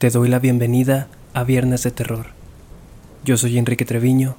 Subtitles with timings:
[0.00, 2.26] Te doy la bienvenida a Viernes de Terror.
[3.24, 4.36] Yo soy Enrique Treviño.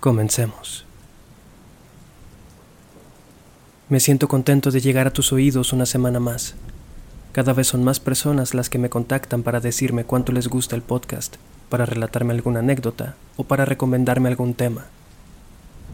[0.00, 0.86] Comencemos.
[3.90, 6.54] Me siento contento de llegar a tus oídos una semana más.
[7.32, 10.80] Cada vez son más personas las que me contactan para decirme cuánto les gusta el
[10.80, 11.36] podcast,
[11.68, 14.86] para relatarme alguna anécdota o para recomendarme algún tema.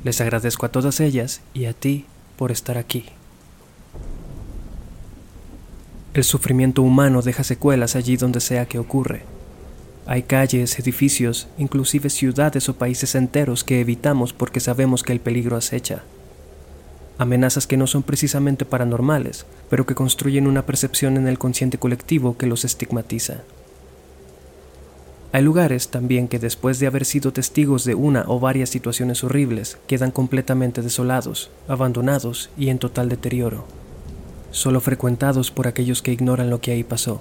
[0.05, 3.07] Les agradezco a todas ellas y a ti por estar aquí.
[6.13, 9.23] El sufrimiento humano deja secuelas allí donde sea que ocurre.
[10.07, 15.57] Hay calles, edificios, inclusive ciudades o países enteros que evitamos porque sabemos que el peligro
[15.57, 16.03] acecha.
[17.19, 22.37] Amenazas que no son precisamente paranormales, pero que construyen una percepción en el consciente colectivo
[22.37, 23.43] que los estigmatiza.
[25.31, 29.79] Hay lugares también que después de haber sido testigos de una o varias situaciones horribles
[29.87, 33.65] quedan completamente desolados, abandonados y en total deterioro
[34.51, 37.21] solo frecuentados por aquellos que ignoran lo que ahí pasó,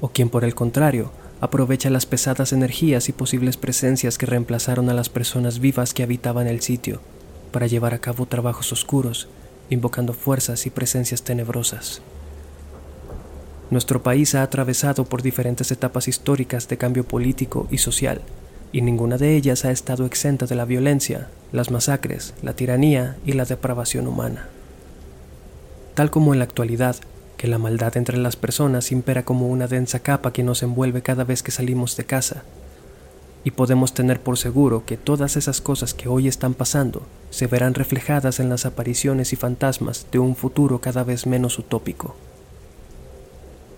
[0.00, 1.10] o quien por el contrario
[1.40, 6.46] aprovecha las pesadas energías y posibles presencias que reemplazaron a las personas vivas que habitaban
[6.46, 7.00] el sitio
[7.52, 9.28] para llevar a cabo trabajos oscuros,
[9.70, 12.02] invocando fuerzas y presencias tenebrosas.
[13.70, 18.20] Nuestro país ha atravesado por diferentes etapas históricas de cambio político y social,
[18.72, 23.32] y ninguna de ellas ha estado exenta de la violencia, las masacres, la tiranía y
[23.32, 24.48] la depravación humana
[25.98, 26.94] tal como en la actualidad,
[27.36, 31.24] que la maldad entre las personas impera como una densa capa que nos envuelve cada
[31.24, 32.44] vez que salimos de casa.
[33.42, 37.74] Y podemos tener por seguro que todas esas cosas que hoy están pasando se verán
[37.74, 42.14] reflejadas en las apariciones y fantasmas de un futuro cada vez menos utópico.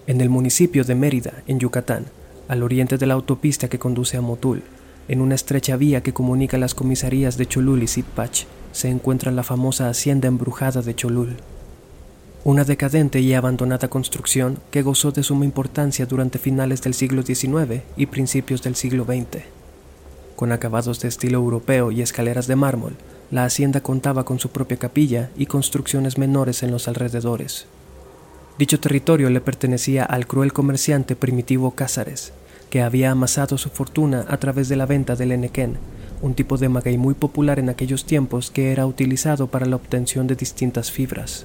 [0.06, 2.04] En el municipio de Mérida, en Yucatán,
[2.48, 4.62] al oriente de la autopista que conduce a Motul,
[5.08, 9.42] en una estrecha vía que comunica las comisarías de Cholul y Sitpach, se encuentra la
[9.42, 11.38] famosa hacienda embrujada de Cholul
[12.42, 17.82] una decadente y abandonada construcción que gozó de suma importancia durante finales del siglo XIX
[17.98, 19.44] y principios del siglo XX.
[20.36, 22.96] Con acabados de estilo europeo y escaleras de mármol,
[23.30, 27.66] la hacienda contaba con su propia capilla y construcciones menores en los alrededores.
[28.58, 32.32] Dicho territorio le pertenecía al cruel comerciante primitivo Cázares,
[32.70, 35.76] que había amasado su fortuna a través de la venta del enequén,
[36.22, 40.26] un tipo de maguey muy popular en aquellos tiempos que era utilizado para la obtención
[40.26, 41.44] de distintas fibras.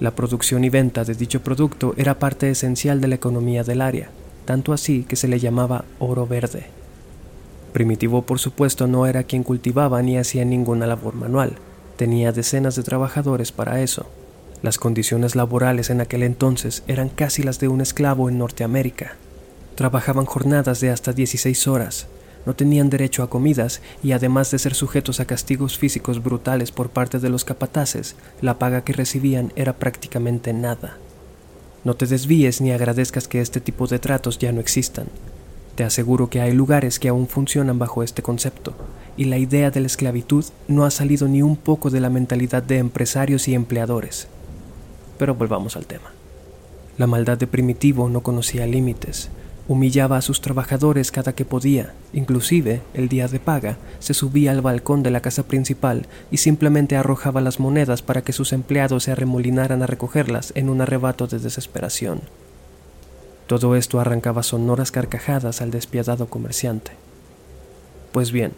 [0.00, 4.08] La producción y venta de dicho producto era parte esencial de la economía del área,
[4.46, 6.64] tanto así que se le llamaba oro verde.
[7.74, 11.52] Primitivo, por supuesto, no era quien cultivaba ni hacía ninguna labor manual,
[11.96, 14.06] tenía decenas de trabajadores para eso.
[14.62, 19.16] Las condiciones laborales en aquel entonces eran casi las de un esclavo en Norteamérica.
[19.74, 22.06] Trabajaban jornadas de hasta 16 horas,
[22.46, 26.90] no tenían derecho a comidas y además de ser sujetos a castigos físicos brutales por
[26.90, 30.96] parte de los capataces, la paga que recibían era prácticamente nada.
[31.84, 35.06] No te desvíes ni agradezcas que este tipo de tratos ya no existan.
[35.74, 38.74] Te aseguro que hay lugares que aún funcionan bajo este concepto,
[39.16, 42.62] y la idea de la esclavitud no ha salido ni un poco de la mentalidad
[42.62, 44.28] de empresarios y empleadores.
[45.18, 46.12] Pero volvamos al tema.
[46.98, 49.30] La maldad de Primitivo no conocía límites,
[49.70, 54.62] Humillaba a sus trabajadores cada que podía, inclusive, el día de paga, se subía al
[54.62, 59.12] balcón de la casa principal y simplemente arrojaba las monedas para que sus empleados se
[59.12, 62.22] arremolinaran a recogerlas en un arrebato de desesperación.
[63.46, 66.90] Todo esto arrancaba sonoras carcajadas al despiadado comerciante.
[68.10, 68.54] Pues bien,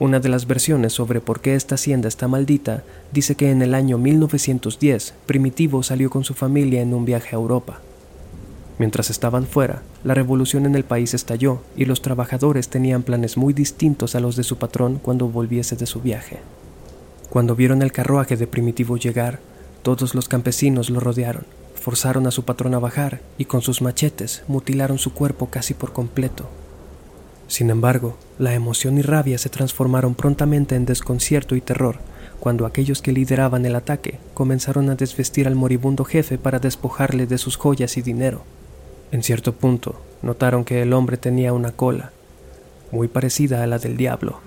[0.00, 2.82] una de las versiones sobre por qué esta hacienda está maldita
[3.12, 7.38] dice que en el año 1910 Primitivo salió con su familia en un viaje a
[7.38, 7.78] Europa.
[8.80, 13.52] Mientras estaban fuera, la revolución en el país estalló y los trabajadores tenían planes muy
[13.52, 16.38] distintos a los de su patrón cuando volviese de su viaje.
[17.28, 19.40] Cuando vieron el carruaje de Primitivo llegar,
[19.82, 21.44] todos los campesinos lo rodearon,
[21.74, 25.92] forzaron a su patrón a bajar y con sus machetes mutilaron su cuerpo casi por
[25.92, 26.48] completo.
[27.46, 31.98] Sin embargo, la emoción y rabia se transformaron prontamente en desconcierto y terror
[32.40, 37.36] cuando aquellos que lideraban el ataque comenzaron a desvestir al moribundo jefe para despojarle de
[37.38, 38.42] sus joyas y dinero.
[39.12, 42.12] En cierto punto, notaron que el hombre tenía una cola,
[42.92, 44.40] muy parecida a la del diablo.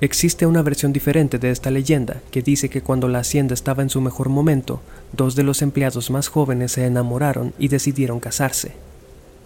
[0.00, 3.90] Existe una versión diferente de esta leyenda que dice que cuando la hacienda estaba en
[3.90, 4.80] su mejor momento,
[5.12, 8.72] dos de los empleados más jóvenes se enamoraron y decidieron casarse.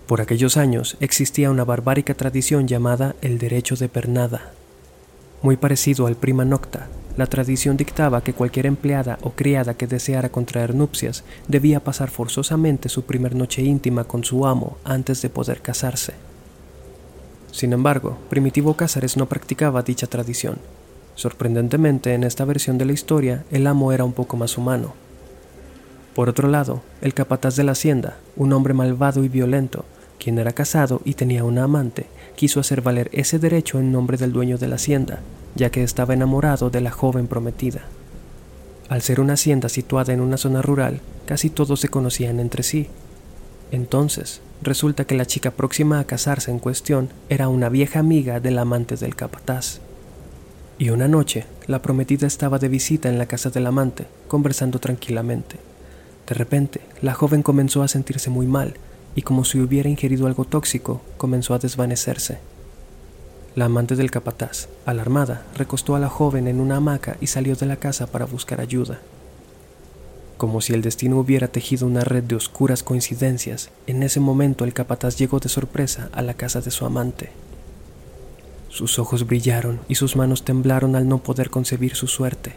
[0.07, 4.53] Por aquellos años existía una barbárica tradición llamada el derecho de pernada,
[5.43, 10.31] muy parecido al prima nocta, la tradición dictaba que cualquier empleada o criada que deseara
[10.31, 15.61] contraer nupcias debía pasar forzosamente su primer noche íntima con su amo antes de poder
[15.61, 16.15] casarse.
[17.53, 20.59] Sin embargo, Primitivo Cázares no practicaba dicha tradición.
[21.15, 24.95] Sorprendentemente, en esta versión de la historia, el amo era un poco más humano.
[26.17, 29.85] Por otro lado, el capataz de la hacienda, un hombre malvado y violento,
[30.19, 34.33] quien era casado y tenía una amante, quiso hacer valer ese derecho en nombre del
[34.33, 35.21] dueño de la hacienda,
[35.55, 37.83] ya que estaba enamorado de la joven prometida.
[38.89, 42.89] Al ser una hacienda situada en una zona rural, casi todos se conocían entre sí.
[43.71, 48.59] Entonces, resulta que la chica próxima a casarse en cuestión era una vieja amiga del
[48.59, 49.81] amante del capataz.
[50.79, 55.57] Y una noche, la prometida estaba de visita en la casa del amante, conversando tranquilamente.
[56.29, 58.75] De repente, la joven comenzó a sentirse muy mal
[59.15, 62.39] y como si hubiera ingerido algo tóxico, comenzó a desvanecerse.
[63.57, 67.67] La amante del capataz, alarmada, recostó a la joven en una hamaca y salió de
[67.67, 68.99] la casa para buscar ayuda.
[70.37, 74.75] Como si el destino hubiera tejido una red de oscuras coincidencias, en ese momento el
[74.75, 77.31] capataz llegó de sorpresa a la casa de su amante.
[78.71, 82.57] Sus ojos brillaron y sus manos temblaron al no poder concebir su suerte.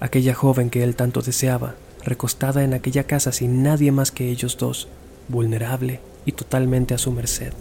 [0.00, 4.56] Aquella joven que él tanto deseaba, recostada en aquella casa sin nadie más que ellos
[4.56, 4.88] dos,
[5.28, 7.52] vulnerable y totalmente a su merced.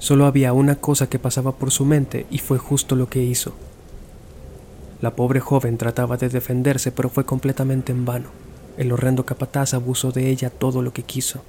[0.00, 3.52] Solo había una cosa que pasaba por su mente y fue justo lo que hizo.
[5.02, 8.30] La pobre joven trataba de defenderse pero fue completamente en vano.
[8.78, 11.42] El horrendo capataz abusó de ella todo lo que quiso.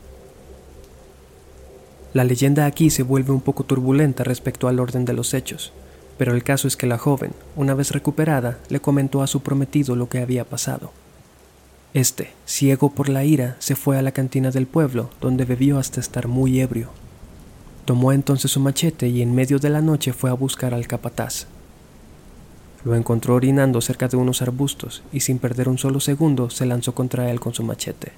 [2.14, 5.72] La leyenda aquí se vuelve un poco turbulenta respecto al orden de los hechos,
[6.18, 9.96] pero el caso es que la joven, una vez recuperada, le comentó a su prometido
[9.96, 10.92] lo que había pasado.
[11.94, 16.02] Este, ciego por la ira, se fue a la cantina del pueblo, donde bebió hasta
[16.02, 16.90] estar muy ebrio.
[17.86, 21.48] Tomó entonces su machete y en medio de la noche fue a buscar al capataz.
[22.84, 26.94] Lo encontró orinando cerca de unos arbustos y sin perder un solo segundo se lanzó
[26.94, 28.12] contra él con su machete.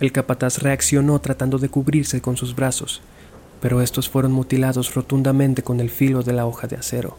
[0.00, 3.00] El capataz reaccionó tratando de cubrirse con sus brazos,
[3.60, 7.16] pero estos fueron mutilados rotundamente con el filo de la hoja de acero.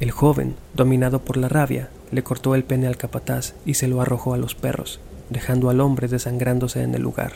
[0.00, 4.00] El joven, dominado por la rabia, le cortó el pene al capataz y se lo
[4.00, 7.34] arrojó a los perros, dejando al hombre desangrándose en el lugar.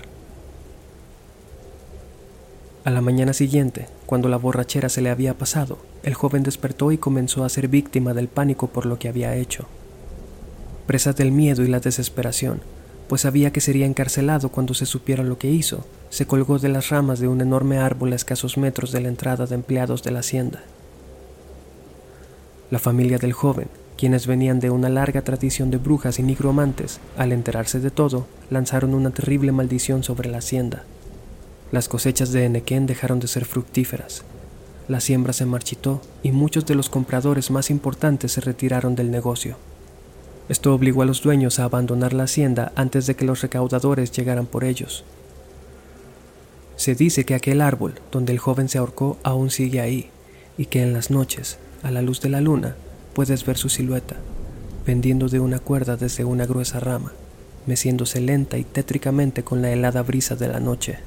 [2.89, 6.97] A la mañana siguiente, cuando la borrachera se le había pasado, el joven despertó y
[6.97, 9.67] comenzó a ser víctima del pánico por lo que había hecho.
[10.87, 12.63] Presa del miedo y la desesperación,
[13.07, 16.89] pues sabía que sería encarcelado cuando se supiera lo que hizo, se colgó de las
[16.89, 20.21] ramas de un enorme árbol a escasos metros de la entrada de empleados de la
[20.21, 20.63] hacienda.
[22.71, 23.69] La familia del joven,
[23.99, 28.95] quienes venían de una larga tradición de brujas y nigromantes, al enterarse de todo, lanzaron
[28.95, 30.85] una terrible maldición sobre la hacienda.
[31.71, 34.25] Las cosechas de Enequén dejaron de ser fructíferas.
[34.89, 39.57] La siembra se marchitó y muchos de los compradores más importantes se retiraron del negocio.
[40.49, 44.47] Esto obligó a los dueños a abandonar la hacienda antes de que los recaudadores llegaran
[44.47, 45.05] por ellos.
[46.77, 50.09] Se dice que aquel árbol donde el joven se ahorcó aún sigue ahí
[50.57, 52.77] y que en las noches, a la luz de la luna,
[53.13, 54.17] puedes ver su silueta,
[54.87, 57.13] pendiendo de una cuerda desde una gruesa rama,
[57.67, 60.99] meciéndose lenta y tétricamente con la helada brisa de la noche.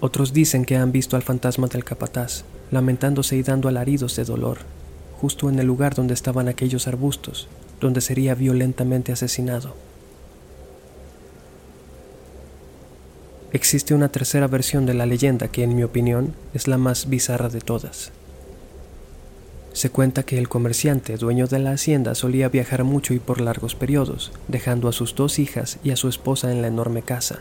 [0.00, 4.58] Otros dicen que han visto al fantasma del capataz, lamentándose y dando alaridos de dolor,
[5.20, 7.48] justo en el lugar donde estaban aquellos arbustos,
[7.80, 9.74] donde sería violentamente asesinado.
[13.52, 17.48] Existe una tercera versión de la leyenda que en mi opinión es la más bizarra
[17.48, 18.12] de todas.
[19.72, 23.74] Se cuenta que el comerciante, dueño de la hacienda, solía viajar mucho y por largos
[23.74, 27.40] periodos, dejando a sus dos hijas y a su esposa en la enorme casa.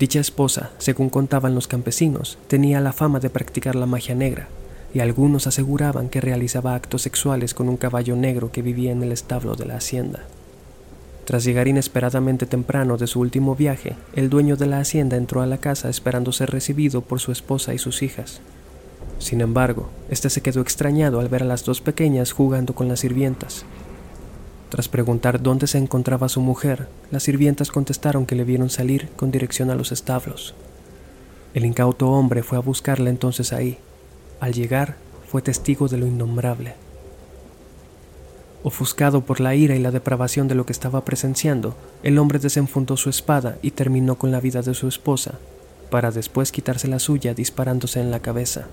[0.00, 4.48] Dicha esposa, según contaban los campesinos, tenía la fama de practicar la magia negra,
[4.94, 9.12] y algunos aseguraban que realizaba actos sexuales con un caballo negro que vivía en el
[9.12, 10.20] establo de la hacienda.
[11.26, 15.46] Tras llegar inesperadamente temprano de su último viaje, el dueño de la hacienda entró a
[15.46, 18.40] la casa esperando ser recibido por su esposa y sus hijas.
[19.18, 23.00] Sin embargo, este se quedó extrañado al ver a las dos pequeñas jugando con las
[23.00, 23.66] sirvientas.
[24.70, 29.32] Tras preguntar dónde se encontraba su mujer, las sirvientas contestaron que le vieron salir con
[29.32, 30.54] dirección a los establos.
[31.54, 33.78] El incauto hombre fue a buscarla entonces ahí,
[34.38, 34.94] al llegar,
[35.28, 36.74] fue testigo de lo innombrable.
[38.62, 41.74] Ofuscado por la ira y la depravación de lo que estaba presenciando,
[42.04, 45.34] el hombre desenfundó su espada y terminó con la vida de su esposa,
[45.90, 48.68] para después quitarse la suya disparándose en la cabeza.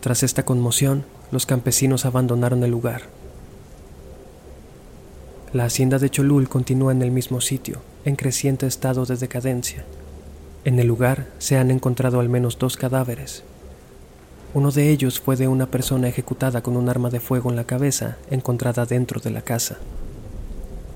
[0.00, 3.02] Tras esta conmoción, los campesinos abandonaron el lugar.
[5.54, 9.86] La hacienda de Cholul continúa en el mismo sitio, en creciente estado de decadencia.
[10.66, 13.44] En el lugar se han encontrado al menos dos cadáveres,
[14.54, 17.64] uno de ellos fue de una persona ejecutada con un arma de fuego en la
[17.64, 19.78] cabeza encontrada dentro de la casa.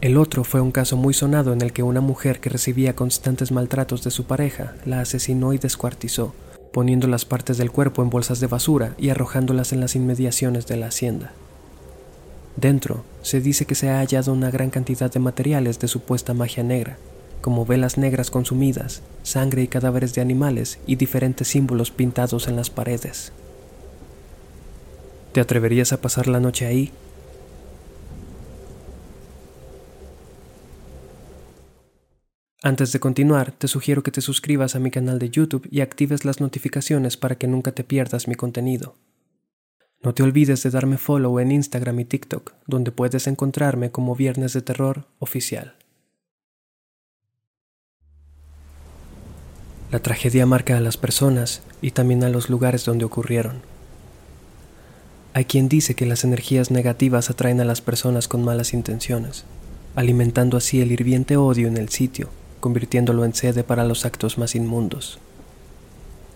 [0.00, 3.50] El otro fue un caso muy sonado en el que una mujer que recibía constantes
[3.50, 6.35] maltratos de su pareja la asesinó y descuartizó,
[6.73, 10.77] poniendo las partes del cuerpo en bolsas de basura y arrojándolas en las inmediaciones de
[10.77, 11.33] la hacienda.
[12.61, 16.65] Dentro se dice que se ha hallado una gran cantidad de materiales de supuesta magia
[16.65, 16.99] negra,
[17.41, 22.69] como velas negras consumidas, sangre y cadáveres de animales y diferentes símbolos pintados en las
[22.69, 23.31] paredes.
[25.31, 26.91] ¿Te atreverías a pasar la noche ahí?
[32.61, 36.25] Antes de continuar, te sugiero que te suscribas a mi canal de YouTube y actives
[36.25, 38.97] las notificaciones para que nunca te pierdas mi contenido.
[40.00, 44.52] No te olvides de darme follow en Instagram y TikTok, donde puedes encontrarme como Viernes
[44.52, 45.75] de Terror Oficial.
[49.90, 53.62] La tragedia marca a las personas y también a los lugares donde ocurrieron.
[55.35, 59.47] Hay quien dice que las energías negativas atraen a las personas con malas intenciones,
[59.97, 62.28] alimentando así el hirviente odio en el sitio,
[62.61, 65.19] convirtiéndolo en sede para los actos más inmundos.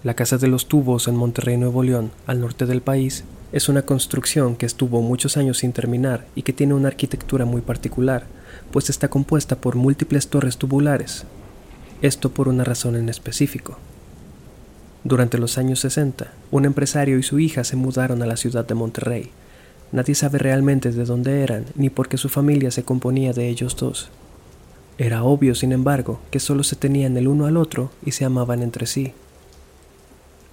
[0.02, 3.82] La Casa de los Tubos en Monterrey, Nuevo León, al norte del país, es una
[3.82, 8.24] construcción que estuvo muchos años sin terminar y que tiene una arquitectura muy particular,
[8.70, 11.24] pues está compuesta por múltiples torres tubulares.
[12.00, 13.78] Esto por una razón en específico.
[15.04, 18.74] Durante los años 60, un empresario y su hija se mudaron a la ciudad de
[18.74, 19.30] Monterrey.
[19.92, 23.76] Nadie sabe realmente de dónde eran ni por qué su familia se componía de ellos
[23.76, 24.08] dos.
[24.96, 28.62] Era obvio, sin embargo, que solo se tenían el uno al otro y se amaban
[28.62, 29.12] entre sí.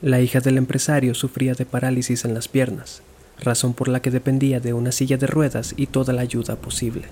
[0.01, 3.01] La hija del empresario sufría de parálisis en las piernas,
[3.37, 7.03] razón por la que dependía de una silla de ruedas y toda la ayuda posible.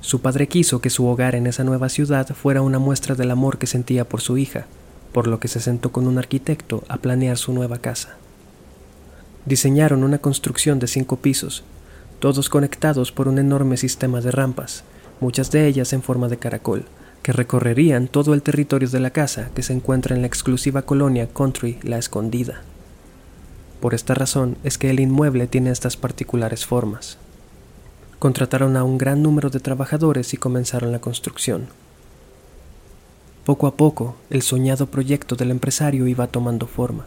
[0.00, 3.58] Su padre quiso que su hogar en esa nueva ciudad fuera una muestra del amor
[3.58, 4.64] que sentía por su hija,
[5.12, 8.16] por lo que se sentó con un arquitecto a planear su nueva casa.
[9.44, 11.64] Diseñaron una construcción de cinco pisos,
[12.18, 14.84] todos conectados por un enorme sistema de rampas,
[15.20, 16.86] muchas de ellas en forma de caracol,
[17.24, 21.26] que recorrerían todo el territorio de la casa que se encuentra en la exclusiva colonia
[21.26, 22.60] Country La Escondida.
[23.80, 27.16] Por esta razón es que el inmueble tiene estas particulares formas.
[28.18, 31.68] Contrataron a un gran número de trabajadores y comenzaron la construcción.
[33.46, 37.06] Poco a poco, el soñado proyecto del empresario iba tomando forma.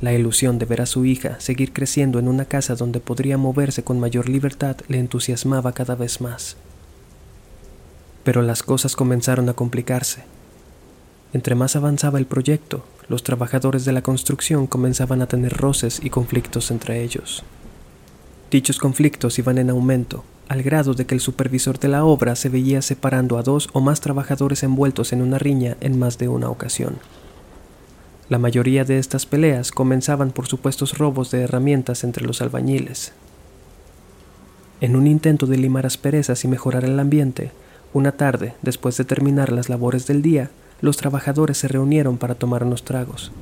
[0.00, 3.82] La ilusión de ver a su hija seguir creciendo en una casa donde podría moverse
[3.82, 6.56] con mayor libertad le entusiasmaba cada vez más
[8.26, 10.24] pero las cosas comenzaron a complicarse.
[11.32, 16.10] Entre más avanzaba el proyecto, los trabajadores de la construcción comenzaban a tener roces y
[16.10, 17.44] conflictos entre ellos.
[18.50, 22.48] Dichos conflictos iban en aumento, al grado de que el supervisor de la obra se
[22.48, 26.50] veía separando a dos o más trabajadores envueltos en una riña en más de una
[26.50, 26.98] ocasión.
[28.28, 33.12] La mayoría de estas peleas comenzaban por supuestos robos de herramientas entre los albañiles.
[34.80, 37.52] En un intento de limar asperezas y mejorar el ambiente,
[37.92, 40.50] una tarde, después de terminar las labores del día,
[40.80, 43.32] los trabajadores se reunieron para tomar unos tragos.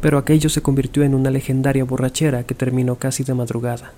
[0.00, 3.92] Pero aquello se convirtió en una legendaria borrachera que terminó casi de madrugada.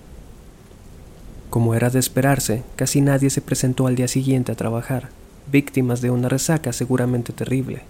[1.49, 5.09] Como era de esperarse, casi nadie se presentó al día siguiente a trabajar,
[5.51, 7.83] víctimas de una resaca seguramente terrible.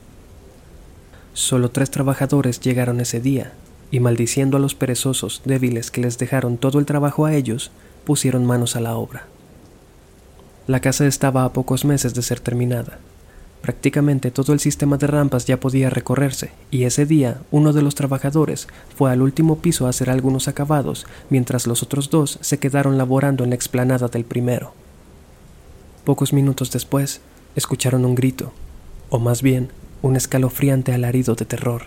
[1.33, 3.53] Solo tres trabajadores llegaron ese día,
[3.89, 7.71] y maldiciendo a los perezosos débiles que les dejaron todo el trabajo a ellos,
[8.05, 9.27] pusieron manos a la obra.
[10.65, 12.99] La casa estaba a pocos meses de ser terminada.
[13.61, 17.95] Prácticamente todo el sistema de rampas ya podía recorrerse, y ese día uno de los
[17.95, 22.97] trabajadores fue al último piso a hacer algunos acabados, mientras los otros dos se quedaron
[22.97, 24.73] laborando en la explanada del primero.
[26.05, 27.19] Pocos minutos después,
[27.57, 28.53] escucharon un grito,
[29.09, 29.69] o más bien,
[30.01, 31.83] un escalofriante alarido de terror.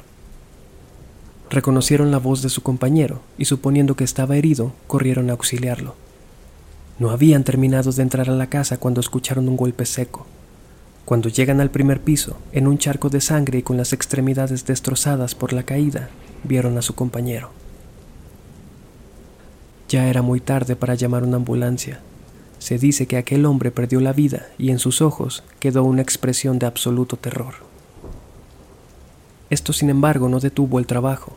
[1.48, 5.94] Reconocieron la voz de su compañero y suponiendo que estaba herido, corrieron a auxiliarlo.
[6.98, 10.26] No habían terminado de entrar a la casa cuando escucharon un golpe seco.
[11.04, 15.34] Cuando llegan al primer piso, en un charco de sangre y con las extremidades destrozadas
[15.34, 16.08] por la caída,
[16.42, 17.50] vieron a su compañero.
[19.88, 22.00] Ya era muy tarde para llamar una ambulancia.
[22.58, 26.58] Se dice que aquel hombre perdió la vida y en sus ojos quedó una expresión
[26.58, 27.54] de absoluto terror.
[29.50, 31.36] Esto, sin embargo, no detuvo el trabajo.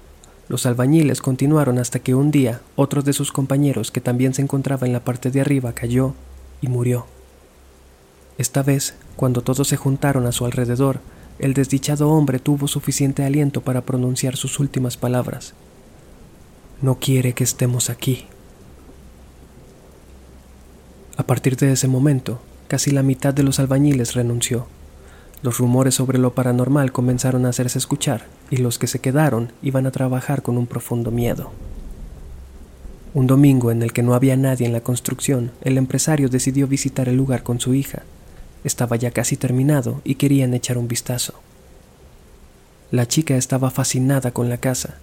[0.50, 4.88] Los albañiles continuaron hasta que un día otro de sus compañeros que también se encontraba
[4.88, 6.16] en la parte de arriba cayó
[6.60, 7.06] y murió.
[8.40, 11.02] Esta vez, cuando todos se juntaron a su alrededor,
[11.38, 15.54] el desdichado hombre tuvo suficiente aliento para pronunciar sus últimas palabras.
[16.82, 18.26] No quiere que estemos aquí.
[21.16, 24.66] A partir de ese momento, casi la mitad de los albañiles renunció.
[25.44, 29.86] Los rumores sobre lo paranormal comenzaron a hacerse escuchar y los que se quedaron iban
[29.86, 31.52] a trabajar con un profundo miedo.
[33.14, 37.10] Un domingo en el que no había nadie en la construcción, el empresario decidió visitar
[37.10, 38.04] el lugar con su hija.
[38.64, 41.34] Estaba ya casi terminado y querían echar un vistazo.
[42.92, 44.96] La chica estaba fascinada con la casa.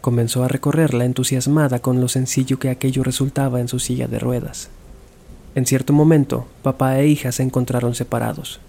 [0.00, 4.68] Comenzó a recorrerla entusiasmada con lo sencillo que aquello resultaba en su silla de ruedas.
[5.54, 8.60] En cierto momento, papá e hija se encontraron separados.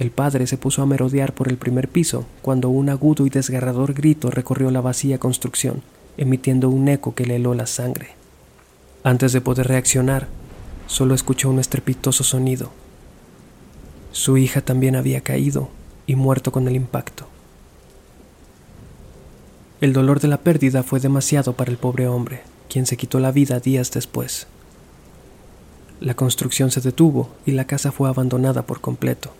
[0.00, 3.92] El padre se puso a merodear por el primer piso cuando un agudo y desgarrador
[3.92, 5.82] grito recorrió la vacía construcción,
[6.16, 8.08] emitiendo un eco que le heló la sangre.
[9.04, 10.28] Antes de poder reaccionar,
[10.86, 12.70] solo escuchó un estrepitoso sonido.
[14.10, 15.68] Su hija también había caído
[16.06, 17.28] y muerto con el impacto.
[19.82, 22.40] El dolor de la pérdida fue demasiado para el pobre hombre,
[22.70, 24.46] quien se quitó la vida días después.
[26.00, 29.34] La construcción se detuvo y la casa fue abandonada por completo.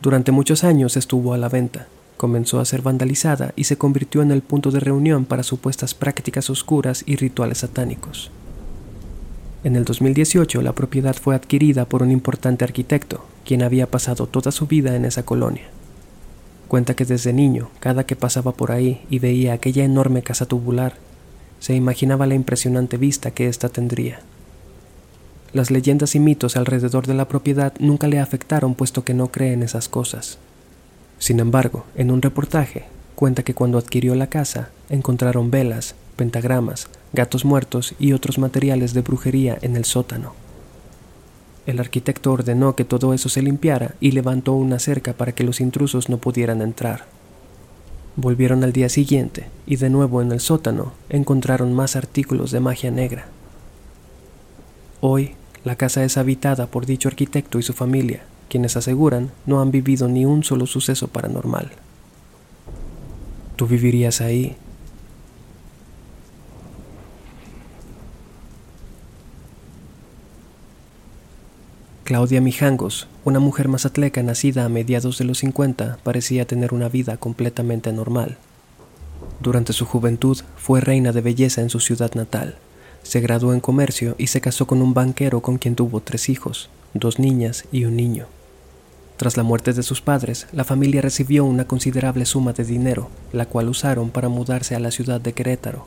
[0.00, 1.86] Durante muchos años estuvo a la venta,
[2.16, 6.50] comenzó a ser vandalizada y se convirtió en el punto de reunión para supuestas prácticas
[6.50, 8.30] oscuras y rituales satánicos.
[9.64, 14.52] En el 2018 la propiedad fue adquirida por un importante arquitecto, quien había pasado toda
[14.52, 15.64] su vida en esa colonia.
[16.68, 20.94] Cuenta que desde niño, cada que pasaba por ahí y veía aquella enorme casa tubular,
[21.60, 24.20] se imaginaba la impresionante vista que ésta tendría.
[25.54, 29.52] Las leyendas y mitos alrededor de la propiedad nunca le afectaron puesto que no cree
[29.52, 30.38] en esas cosas.
[31.20, 37.44] Sin embargo, en un reportaje, cuenta que cuando adquirió la casa, encontraron velas, pentagramas, gatos
[37.44, 40.32] muertos y otros materiales de brujería en el sótano.
[41.66, 45.60] El arquitecto ordenó que todo eso se limpiara y levantó una cerca para que los
[45.60, 47.04] intrusos no pudieran entrar.
[48.16, 52.90] Volvieron al día siguiente y de nuevo en el sótano encontraron más artículos de magia
[52.90, 53.26] negra.
[55.00, 59.70] Hoy, la casa es habitada por dicho arquitecto y su familia, quienes aseguran no han
[59.70, 61.70] vivido ni un solo suceso paranormal.
[63.56, 64.56] ¿Tú vivirías ahí
[72.04, 77.16] Claudia Mijangos, una mujer mazatleca nacida a mediados de los 50, parecía tener una vida
[77.16, 78.36] completamente normal.
[79.40, 82.58] Durante su juventud fue reina de belleza en su ciudad natal.
[83.04, 86.68] Se graduó en comercio y se casó con un banquero con quien tuvo tres hijos,
[86.92, 88.26] dos niñas y un niño.
[89.16, 93.46] Tras la muerte de sus padres, la familia recibió una considerable suma de dinero, la
[93.46, 95.86] cual usaron para mudarse a la ciudad de Querétaro.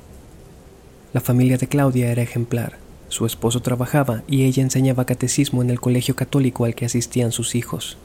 [1.12, 2.78] La familia de Claudia era ejemplar,
[3.10, 7.56] su esposo trabajaba y ella enseñaba catecismo en el colegio católico al que asistían sus
[7.56, 7.98] hijos.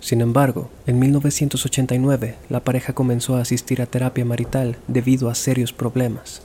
[0.00, 5.72] Sin embargo, en 1989 la pareja comenzó a asistir a terapia marital debido a serios
[5.72, 6.42] problemas.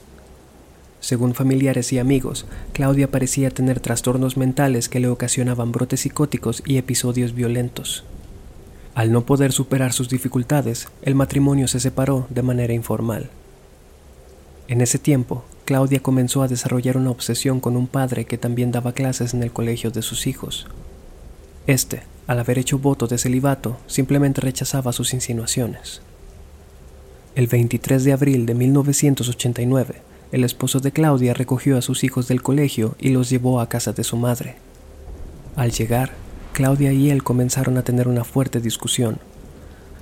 [1.00, 6.76] Según familiares y amigos, Claudia parecía tener trastornos mentales que le ocasionaban brotes psicóticos y
[6.76, 8.04] episodios violentos.
[8.94, 13.30] Al no poder superar sus dificultades, el matrimonio se separó de manera informal.
[14.68, 18.92] En ese tiempo, Claudia comenzó a desarrollar una obsesión con un padre que también daba
[18.92, 20.66] clases en el colegio de sus hijos.
[21.66, 26.02] Este, al haber hecho voto de celibato, simplemente rechazaba sus insinuaciones.
[27.34, 32.42] El 23 de abril de 1989, el esposo de Claudia recogió a sus hijos del
[32.42, 34.56] colegio y los llevó a casa de su madre.
[35.56, 36.12] Al llegar,
[36.52, 39.18] Claudia y él comenzaron a tener una fuerte discusión.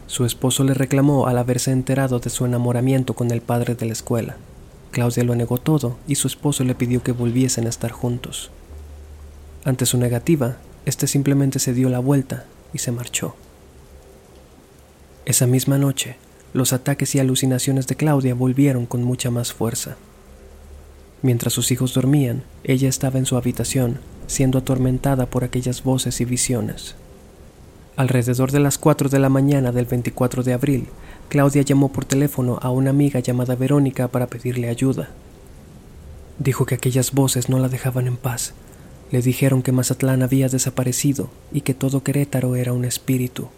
[0.07, 3.93] Su esposo le reclamó al haberse enterado de su enamoramiento con el padre de la
[3.93, 4.37] escuela.
[4.91, 8.51] Claudia lo negó todo y su esposo le pidió que volviesen a estar juntos.
[9.65, 13.35] Ante su negativa, este simplemente se dio la vuelta y se marchó.
[15.25, 16.17] Esa misma noche,
[16.55, 19.97] los ataques y alucinaciones de Claudia volvieron con mucha más fuerza.
[21.23, 26.25] Mientras sus hijos dormían, ella estaba en su habitación, siendo atormentada por aquellas voces y
[26.25, 26.95] visiones.
[27.97, 30.87] Alrededor de las 4 de la mañana del 24 de abril,
[31.29, 35.11] Claudia llamó por teléfono a una amiga llamada Verónica para pedirle ayuda.
[36.39, 38.55] Dijo que aquellas voces no la dejaban en paz.
[39.11, 43.49] Le dijeron que Mazatlán había desaparecido y que todo Querétaro era un espíritu.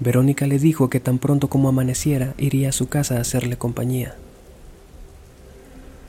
[0.00, 4.16] Verónica le dijo que tan pronto como amaneciera iría a su casa a hacerle compañía.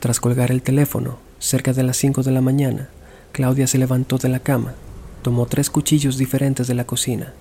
[0.00, 2.88] Tras colgar el teléfono, cerca de las 5 de la mañana,
[3.32, 4.74] Claudia se levantó de la cama,
[5.22, 7.34] tomó tres cuchillos diferentes de la cocina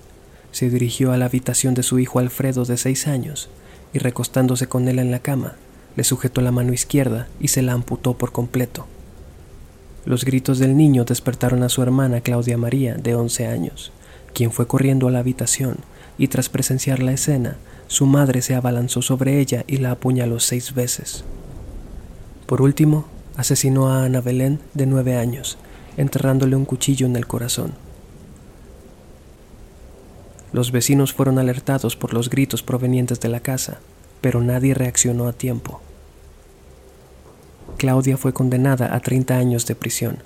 [0.51, 3.49] se dirigió a la habitación de su hijo Alfredo de seis años
[3.93, 5.53] y recostándose con él en la cama,
[5.95, 8.87] le sujetó la mano izquierda y se la amputó por completo.
[10.05, 13.91] Los gritos del niño despertaron a su hermana Claudia María, de once años,
[14.33, 15.77] quien fue corriendo a la habitación
[16.17, 20.73] y tras presenciar la escena, su madre se abalanzó sobre ella y la apuñaló seis
[20.73, 21.23] veces.
[22.47, 23.05] Por último,
[23.35, 25.57] asesinó a Ana Belén, de nueve años,
[25.97, 27.73] enterrándole un cuchillo en el corazón.
[30.53, 33.79] Los vecinos fueron alertados por los gritos provenientes de la casa,
[34.21, 35.81] pero nadie reaccionó a tiempo.
[37.77, 40.19] Claudia fue condenada a 30 años de prisión.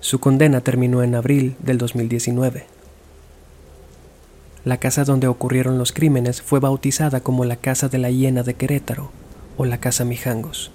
[0.00, 2.66] Su condena terminó en abril del 2019.
[4.64, 8.54] La casa donde ocurrieron los crímenes fue bautizada como la Casa de la Hiena de
[8.54, 9.12] Querétaro
[9.56, 10.72] o la Casa Mijangos.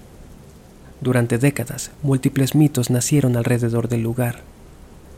[1.00, 4.42] Durante décadas, múltiples mitos nacieron alrededor del lugar.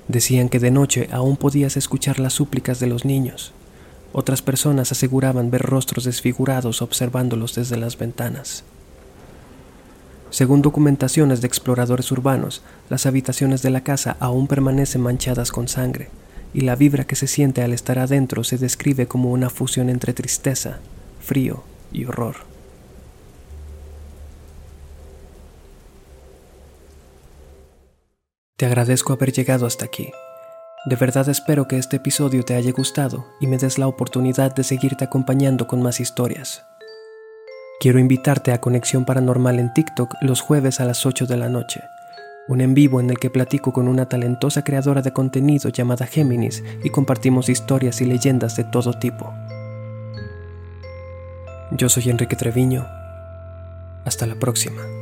[0.08, 3.52] Decían que de noche aún podías escuchar las súplicas de los niños.
[4.12, 8.64] Otras personas aseguraban ver rostros desfigurados observándolos desde las ventanas.
[10.30, 16.10] Según documentaciones de exploradores urbanos, las habitaciones de la casa aún permanecen manchadas con sangre,
[16.52, 20.12] y la vibra que se siente al estar adentro se describe como una fusión entre
[20.12, 20.80] tristeza,
[21.20, 21.62] frío
[21.92, 22.36] y horror.
[28.58, 30.10] Te agradezco haber llegado hasta aquí.
[30.84, 34.64] De verdad espero que este episodio te haya gustado y me des la oportunidad de
[34.64, 36.64] seguirte acompañando con más historias.
[37.78, 41.82] Quiero invitarte a Conexión Paranormal en TikTok los jueves a las 8 de la noche,
[42.48, 46.64] un en vivo en el que platico con una talentosa creadora de contenido llamada Géminis
[46.82, 49.32] y compartimos historias y leyendas de todo tipo.
[51.70, 52.88] Yo soy Enrique Treviño.
[54.04, 54.97] Hasta la próxima.